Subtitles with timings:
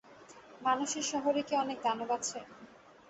[0.61, 2.39] মানুষের শহরে কি অনেক দানব আছে?